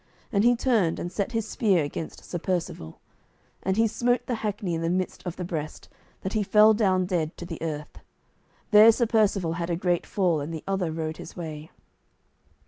And 0.31 0.43
he 0.43 0.55
turned, 0.55 0.97
and 0.99 1.11
set 1.11 1.31
his 1.33 1.47
spear 1.47 1.83
against 1.83 2.23
Sir 2.25 2.39
Percivale; 2.39 2.99
and 3.61 3.77
he 3.77 3.85
smote 3.85 4.25
the 4.25 4.33
hackney 4.41 4.73
in 4.73 4.81
the 4.81 4.89
midst 4.89 5.21
of 5.27 5.35
the 5.35 5.43
breast, 5.45 5.89
that 6.21 6.33
he 6.33 6.41
fell 6.41 6.73
down 6.73 7.05
dead 7.05 7.37
to 7.37 7.45
the 7.45 7.61
earth. 7.61 7.99
There 8.71 8.91
Sir 8.91 9.05
Percivale 9.05 9.57
had 9.59 9.69
a 9.69 9.75
great 9.75 10.07
fall, 10.07 10.41
and 10.41 10.51
the 10.51 10.63
other 10.67 10.91
rode 10.91 11.17
his 11.17 11.37
way. 11.37 11.69